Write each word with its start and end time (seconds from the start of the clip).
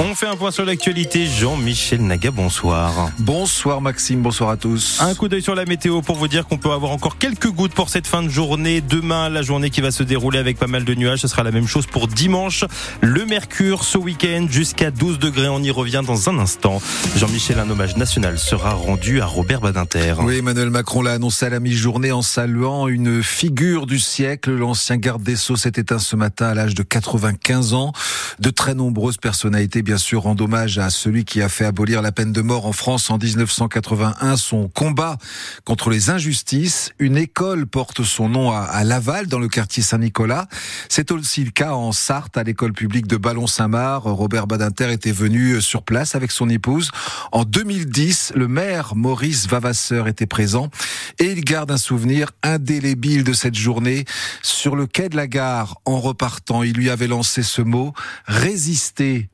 On 0.00 0.14
fait 0.14 0.28
un 0.28 0.36
point 0.36 0.52
sur 0.52 0.64
l'actualité. 0.64 1.26
Jean-Michel 1.26 2.00
Naga, 2.06 2.30
bonsoir. 2.30 3.10
Bonsoir 3.18 3.80
Maxime, 3.80 4.22
bonsoir 4.22 4.50
à 4.50 4.56
tous. 4.56 5.00
Un 5.00 5.12
coup 5.16 5.26
d'œil 5.26 5.42
sur 5.42 5.56
la 5.56 5.64
météo 5.64 6.02
pour 6.02 6.14
vous 6.14 6.28
dire 6.28 6.46
qu'on 6.46 6.56
peut 6.56 6.70
avoir 6.70 6.92
encore 6.92 7.18
quelques 7.18 7.48
gouttes 7.48 7.72
pour 7.72 7.88
cette 7.88 8.06
fin 8.06 8.22
de 8.22 8.28
journée. 8.28 8.80
Demain, 8.80 9.28
la 9.28 9.42
journée 9.42 9.70
qui 9.70 9.80
va 9.80 9.90
se 9.90 10.04
dérouler 10.04 10.38
avec 10.38 10.56
pas 10.56 10.68
mal 10.68 10.84
de 10.84 10.94
nuages. 10.94 11.18
Ce 11.18 11.26
sera 11.26 11.42
la 11.42 11.50
même 11.50 11.66
chose 11.66 11.86
pour 11.86 12.06
dimanche. 12.06 12.64
Le 13.00 13.26
mercure 13.26 13.82
ce 13.82 13.98
week-end 13.98 14.46
jusqu'à 14.48 14.92
12 14.92 15.18
degrés. 15.18 15.48
On 15.48 15.64
y 15.64 15.72
revient 15.72 16.02
dans 16.06 16.30
un 16.30 16.38
instant. 16.38 16.80
Jean-Michel, 17.16 17.58
un 17.58 17.68
hommage 17.68 17.96
national 17.96 18.38
sera 18.38 18.74
rendu 18.74 19.20
à 19.20 19.26
Robert 19.26 19.60
Badinter. 19.60 20.14
Oui, 20.20 20.38
Emmanuel 20.38 20.70
Macron 20.70 21.02
l'a 21.02 21.14
annoncé 21.14 21.46
à 21.46 21.48
la 21.48 21.58
mi-journée 21.58 22.12
en 22.12 22.22
saluant 22.22 22.86
une 22.86 23.20
figure 23.24 23.86
du 23.86 23.98
siècle. 23.98 24.52
L'ancien 24.52 24.96
garde 24.96 25.24
des 25.24 25.34
Sceaux 25.34 25.56
s'est 25.56 25.72
éteint 25.74 25.98
ce 25.98 26.14
matin 26.14 26.46
à 26.46 26.54
l'âge 26.54 26.76
de 26.76 26.84
95 26.84 27.74
ans. 27.74 27.92
De 28.38 28.50
très 28.50 28.74
nombreuses 28.74 29.16
personnalités, 29.16 29.82
bien 29.88 29.96
sûr, 29.96 30.24
rendent 30.24 30.42
hommage 30.42 30.76
à 30.76 30.90
celui 30.90 31.24
qui 31.24 31.40
a 31.40 31.48
fait 31.48 31.64
abolir 31.64 32.02
la 32.02 32.12
peine 32.12 32.30
de 32.30 32.42
mort 32.42 32.66
en 32.66 32.74
France 32.74 33.08
en 33.08 33.16
1981. 33.16 34.36
Son 34.36 34.68
combat 34.68 35.16
contre 35.64 35.88
les 35.88 36.10
injustices. 36.10 36.92
Une 36.98 37.16
école 37.16 37.66
porte 37.66 38.02
son 38.02 38.28
nom 38.28 38.50
à, 38.50 38.84
Laval, 38.84 39.28
dans 39.28 39.38
le 39.38 39.48
quartier 39.48 39.82
Saint-Nicolas. 39.82 40.46
C'est 40.90 41.10
aussi 41.10 41.42
le 41.42 41.52
cas 41.52 41.72
en 41.72 41.92
Sarthe, 41.92 42.36
à 42.36 42.42
l'école 42.42 42.74
publique 42.74 43.06
de 43.06 43.16
Ballon-Saint-Marc. 43.16 44.02
Robert 44.04 44.46
Badinter 44.46 44.92
était 44.92 45.10
venu 45.10 45.62
sur 45.62 45.82
place 45.82 46.14
avec 46.14 46.32
son 46.32 46.50
épouse. 46.50 46.90
En 47.32 47.44
2010, 47.44 48.34
le 48.36 48.46
maire 48.46 48.94
Maurice 48.94 49.48
Vavasseur 49.48 50.06
était 50.06 50.26
présent 50.26 50.68
et 51.18 51.32
il 51.32 51.42
garde 51.42 51.70
un 51.70 51.78
souvenir 51.78 52.32
indélébile 52.42 53.24
de 53.24 53.32
cette 53.32 53.54
journée. 53.54 54.04
Sur 54.42 54.76
le 54.76 54.86
quai 54.86 55.08
de 55.08 55.16
la 55.16 55.28
gare, 55.28 55.80
en 55.86 55.98
repartant, 55.98 56.62
il 56.62 56.74
lui 56.74 56.90
avait 56.90 57.06
lancé 57.06 57.42
ce 57.42 57.62
mot, 57.62 57.94
résister, 58.26 59.30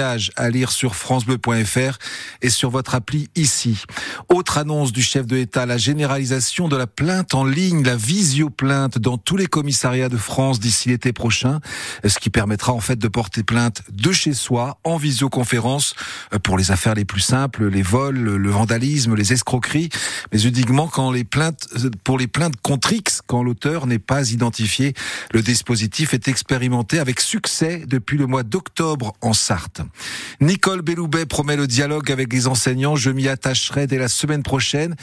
à 0.00 0.50
lire 0.50 0.70
sur 0.70 0.94
francebleu.fr 0.94 1.98
et 2.42 2.50
sur 2.50 2.70
votre 2.70 2.94
appli 2.94 3.28
ici. 3.36 3.82
Autre 4.28 4.58
annonce 4.58 4.92
du 4.92 5.02
chef 5.02 5.26
de 5.26 5.36
l'État, 5.36 5.66
la 5.66 5.78
généralisation 5.78 6.68
de 6.68 6.76
la 6.76 6.86
plainte 6.86 7.34
en 7.34 7.44
ligne, 7.44 7.82
la 7.82 7.96
visio-plainte 7.96 8.98
dans 8.98 9.18
tous 9.18 9.36
les 9.36 9.46
commissariats 9.46 10.08
de 10.08 10.16
France 10.16 10.60
d'ici 10.60 10.88
l'été 10.88 11.12
prochain, 11.12 11.60
ce 12.06 12.18
qui 12.18 12.30
permettra 12.30 12.72
en 12.72 12.80
fait 12.80 12.98
de 12.98 13.08
porter 13.08 13.42
plainte 13.42 13.82
de 13.90 14.12
chez 14.12 14.34
soi 14.34 14.78
en 14.84 14.96
visioconférence 14.96 15.94
pour 16.42 16.58
les 16.58 16.70
affaires 16.70 16.94
les 16.94 17.04
plus 17.04 17.20
simples, 17.20 17.68
les 17.68 17.82
vols, 17.82 18.18
le 18.18 18.50
vandalisme, 18.50 19.14
les 19.14 19.32
escroqueries, 19.32 19.88
mais 20.32 20.40
uniquement 20.42 20.88
quand 20.88 21.10
les 21.10 21.24
plaintes, 21.24 21.68
pour 22.04 22.18
les 22.18 22.26
plaintes 22.26 22.54
contre 22.62 22.92
X, 22.92 23.20
quand 23.26 23.42
l'auteur 23.42 23.86
n'est 23.86 23.98
pas 23.98 24.30
identifié. 24.30 24.94
Le 25.32 25.42
dispositif 25.42 26.14
est 26.14 26.28
expérimenté 26.28 26.98
avec 26.98 27.20
succès 27.20 27.82
depuis 27.86 28.18
le 28.18 28.26
mois 28.26 28.42
d'octobre 28.42 29.14
en 29.20 29.32
Sarthe. 29.32 29.82
Nicole 30.40 30.82
Belloubet 30.82 31.26
promet 31.26 31.56
le 31.56 31.66
dialogue 31.66 32.10
avec 32.12 32.32
les 32.32 32.46
enseignants. 32.46 32.96
Je 32.96 33.10
m'y 33.10 33.28
attacherai 33.28 33.86
dès 33.86 33.98
la 33.98 34.08
semaine 34.08 34.42
prochaine 34.42 34.96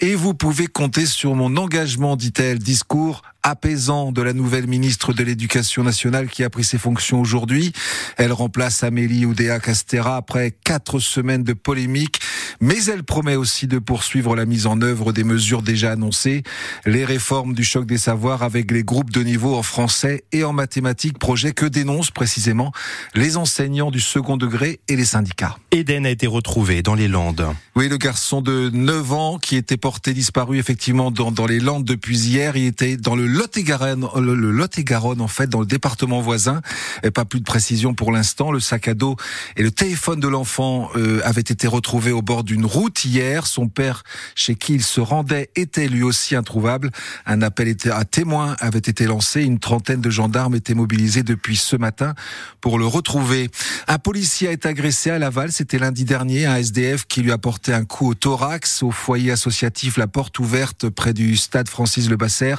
et 0.00 0.14
vous 0.14 0.34
pouvez 0.34 0.66
compter 0.66 1.06
sur 1.06 1.34
mon 1.34 1.56
engagement, 1.56 2.16
dit-elle. 2.16 2.58
Discours 2.58 3.22
apaisant 3.42 4.12
de 4.12 4.22
la 4.22 4.32
nouvelle 4.32 4.66
ministre 4.66 5.12
de 5.12 5.22
l'Éducation 5.22 5.82
nationale 5.82 6.28
qui 6.28 6.44
a 6.44 6.50
pris 6.50 6.64
ses 6.64 6.78
fonctions 6.78 7.20
aujourd'hui. 7.20 7.72
Elle 8.16 8.32
remplace 8.32 8.84
Amélie 8.84 9.26
Oudéa 9.26 9.58
Castera 9.58 10.16
après 10.16 10.52
quatre 10.64 11.00
semaines 11.00 11.42
de 11.42 11.52
polémique, 11.52 12.20
mais 12.60 12.84
elle 12.86 13.04
promet 13.04 13.36
aussi 13.36 13.66
de 13.66 13.78
poursuivre 13.78 14.36
la 14.36 14.44
mise 14.44 14.66
en 14.66 14.80
œuvre 14.80 15.12
des 15.12 15.24
mesures 15.24 15.62
déjà 15.62 15.92
annoncées, 15.92 16.42
les 16.86 17.04
réformes 17.04 17.54
du 17.54 17.64
choc 17.64 17.86
des 17.86 17.98
savoirs 17.98 18.42
avec 18.42 18.70
les 18.70 18.84
groupes 18.84 19.10
de 19.10 19.22
niveau 19.22 19.54
en 19.54 19.62
français 19.62 20.24
et 20.32 20.44
en 20.44 20.52
mathématiques, 20.52 21.18
projet 21.18 21.52
que 21.52 21.66
dénoncent 21.66 22.10
précisément 22.10 22.72
les 23.14 23.36
enseignants 23.36 23.90
du 23.90 24.00
second 24.00 24.36
degré 24.36 24.80
et 24.88 24.96
les 24.96 25.04
syndicats. 25.04 25.56
Eden 25.70 26.06
a 26.06 26.10
été 26.10 26.26
retrouvé 26.26 26.82
dans 26.82 26.94
les 26.94 27.08
Landes. 27.08 27.46
Oui, 27.74 27.88
le 27.88 27.96
garçon 27.96 28.42
de 28.42 28.70
9 28.72 29.12
ans 29.12 29.38
qui 29.38 29.56
était 29.56 29.76
porté 29.76 30.12
disparu 30.12 30.58
effectivement 30.58 31.10
dans, 31.10 31.30
dans 31.30 31.46
les 31.46 31.60
Landes 31.60 31.84
depuis 31.84 32.18
hier, 32.18 32.56
il 32.56 32.66
était 32.66 32.96
dans 32.96 33.14
le 33.14 33.26
Lot-et-Garonne, 33.26 34.06
le, 34.16 34.34
Lot-et-Garonne 34.34 35.20
en 35.20 35.28
fait, 35.28 35.48
dans 35.48 35.60
le 35.60 35.66
département 35.66 36.20
voisin. 36.20 36.60
Et 37.02 37.10
pas 37.10 37.24
plus 37.24 37.40
de 37.40 37.44
précision 37.44 37.94
pour 37.94 38.12
l'instant. 38.12 38.52
Le 38.52 38.60
sac 38.60 38.88
à 38.88 38.94
dos 38.94 39.16
et 39.56 39.62
le 39.62 39.70
téléphone 39.70 40.20
de 40.20 40.28
l'enfant 40.28 40.90
euh, 40.96 41.20
avaient 41.24 41.40
été 41.40 41.66
retrouvés 41.66 42.12
au 42.12 42.22
bord 42.22 42.41
d'une 42.44 42.64
route 42.64 43.04
hier. 43.04 43.46
Son 43.46 43.68
père, 43.68 44.02
chez 44.34 44.54
qui 44.54 44.74
il 44.74 44.82
se 44.82 45.00
rendait, 45.00 45.50
était 45.56 45.88
lui 45.88 46.02
aussi 46.02 46.36
introuvable. 46.36 46.90
Un 47.26 47.42
appel 47.42 47.76
à 47.90 48.04
témoins 48.04 48.56
avait 48.60 48.78
été 48.78 49.06
lancé. 49.06 49.42
Une 49.42 49.58
trentaine 49.58 50.00
de 50.00 50.10
gendarmes 50.10 50.54
étaient 50.54 50.74
mobilisés 50.74 51.22
depuis 51.22 51.56
ce 51.56 51.76
matin 51.76 52.14
pour 52.60 52.78
le 52.78 52.86
retrouver. 52.86 53.50
Un 53.88 53.98
policier 53.98 54.48
a 54.48 54.52
été 54.52 54.68
agressé 54.68 55.10
à 55.10 55.18
Laval. 55.18 55.52
C'était 55.52 55.78
lundi 55.78 56.04
dernier. 56.04 56.46
Un 56.46 56.56
SDF 56.56 57.06
qui 57.06 57.22
lui 57.22 57.32
a 57.32 57.38
porté 57.38 57.72
un 57.72 57.84
coup 57.84 58.10
au 58.10 58.14
thorax 58.14 58.82
au 58.82 58.90
foyer 58.90 59.30
associatif 59.30 59.96
La 59.96 60.06
Porte 60.06 60.38
Ouverte 60.38 60.88
près 60.88 61.12
du 61.12 61.36
stade 61.36 61.68
Francis 61.68 62.08
Le 62.08 62.16
Basser. 62.16 62.54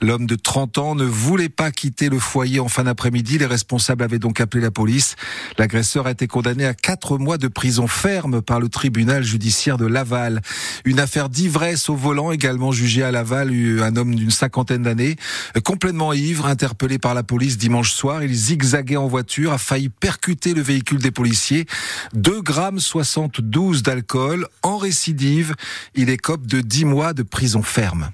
L'homme 0.00 0.26
de 0.26 0.36
30 0.36 0.78
ans 0.78 0.94
ne 0.94 1.04
voulait 1.04 1.48
pas 1.48 1.70
quitter 1.70 2.08
le 2.08 2.18
foyer 2.18 2.60
en 2.60 2.68
fin 2.68 2.84
d'après-midi. 2.84 3.38
Les 3.38 3.46
responsables 3.46 4.02
avaient 4.04 4.18
donc 4.18 4.40
appelé 4.40 4.62
la 4.62 4.70
police. 4.70 5.16
L'agresseur 5.58 6.06
a 6.06 6.12
été 6.12 6.26
condamné 6.26 6.64
à 6.64 6.74
quatre 6.74 7.18
mois 7.18 7.38
de 7.38 7.48
prison 7.48 7.86
ferme 7.86 8.42
par 8.42 8.60
le 8.60 8.68
tribunal 8.68 9.23
judiciaire 9.24 9.76
de 9.76 9.86
Laval. 9.86 10.40
Une 10.84 11.00
affaire 11.00 11.28
d'ivresse 11.28 11.88
au 11.88 11.96
volant 11.96 12.30
également 12.32 12.72
jugée 12.72 13.02
à 13.02 13.10
Laval. 13.10 13.50
Un 13.82 13.96
homme 13.96 14.14
d'une 14.14 14.30
cinquantaine 14.30 14.82
d'années, 14.82 15.16
complètement 15.64 16.12
ivre, 16.12 16.46
interpellé 16.46 16.98
par 16.98 17.14
la 17.14 17.22
police 17.22 17.58
dimanche 17.58 17.92
soir. 17.92 18.22
Il 18.22 18.34
zigzaguait 18.34 18.96
en 18.96 19.06
voiture, 19.06 19.52
a 19.52 19.58
failli 19.58 19.88
percuter 19.88 20.54
le 20.54 20.62
véhicule 20.62 20.98
des 20.98 21.10
policiers. 21.10 21.66
2 22.14 22.42
grammes 22.42 22.80
72 22.80 23.82
d'alcool 23.82 24.46
en 24.62 24.76
récidive. 24.76 25.54
Il 25.94 26.10
écope 26.10 26.46
de 26.46 26.60
10 26.60 26.84
mois 26.84 27.12
de 27.12 27.22
prison 27.22 27.62
ferme. 27.62 28.10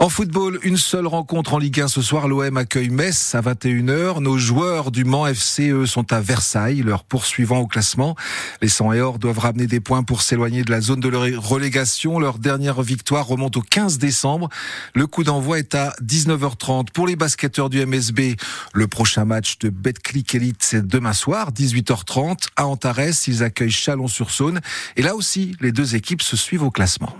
En 0.00 0.08
football, 0.08 0.58
une 0.64 0.76
seule 0.76 1.06
rencontre 1.06 1.54
en 1.54 1.58
Ligue 1.58 1.80
1 1.80 1.88
ce 1.88 2.02
soir. 2.02 2.26
L'OM 2.26 2.56
accueille 2.56 2.88
Metz 2.88 3.34
à 3.34 3.40
21h. 3.40 4.20
Nos 4.20 4.36
joueurs 4.38 4.90
du 4.90 5.04
Mans 5.04 5.26
FC, 5.26 5.70
eux, 5.70 5.86
sont 5.86 6.12
à 6.12 6.20
Versailles, 6.20 6.82
leur 6.82 7.04
poursuivant 7.04 7.58
au 7.60 7.66
classement. 7.66 8.16
Les 8.60 8.68
100 8.68 8.92
et 8.94 9.00
or 9.00 9.18
doivent 9.18 9.38
ramener 9.38 9.66
des 9.66 9.78
points 9.78 10.02
pour 10.02 10.22
s'éloigner 10.22 10.64
de 10.64 10.70
la 10.72 10.80
zone 10.80 10.98
de 11.00 11.36
relégation. 11.36 12.18
Leur 12.18 12.38
dernière 12.38 12.82
victoire 12.82 13.26
remonte 13.26 13.56
au 13.56 13.62
15 13.62 13.98
décembre. 13.98 14.48
Le 14.94 15.06
coup 15.06 15.22
d'envoi 15.22 15.60
est 15.60 15.76
à 15.76 15.94
19h30. 16.02 16.90
Pour 16.92 17.06
les 17.06 17.14
basketteurs 17.14 17.70
du 17.70 17.84
MSB, 17.86 18.36
le 18.72 18.86
prochain 18.88 19.24
match 19.24 19.58
de 19.58 19.68
Betclic 19.68 20.34
Elite, 20.34 20.62
c'est 20.62 20.86
demain 20.86 21.12
soir, 21.12 21.52
18h30. 21.52 22.48
À 22.56 22.66
Antares, 22.66 23.26
ils 23.28 23.42
accueillent 23.44 23.70
Chalon-sur-Saône. 23.70 24.60
Et 24.96 25.02
là 25.02 25.14
aussi, 25.14 25.56
les 25.60 25.70
deux 25.70 25.94
équipes 25.94 26.22
se 26.22 26.36
suivent 26.36 26.64
au 26.64 26.70
classement. 26.72 27.16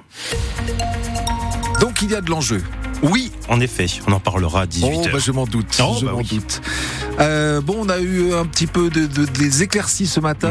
Donc 1.80 2.02
il 2.02 2.10
y 2.10 2.14
a 2.14 2.20
de 2.20 2.30
l'enjeu. 2.30 2.62
Oui, 3.02 3.32
en 3.48 3.60
effet, 3.60 3.86
on 4.06 4.12
en 4.12 4.20
parlera 4.20 4.62
à 4.62 4.66
18h. 4.66 4.84
Oh, 4.84 5.08
bah, 5.12 5.18
je 5.18 5.32
m'en 5.32 5.46
doute. 5.46 5.78
Oh, 5.80 5.96
je 6.00 6.06
bah 6.06 6.12
m'en 6.12 6.22
doute. 6.22 6.62
Euh, 7.20 7.60
bon, 7.60 7.76
on 7.80 7.88
a 7.88 7.98
eu 7.98 8.32
un 8.32 8.46
petit 8.46 8.66
peu 8.66 8.88
de, 8.88 9.06
de, 9.06 9.26
des 9.26 9.62
éclaircies 9.62 10.06
ce 10.06 10.20
matin. 10.20 10.48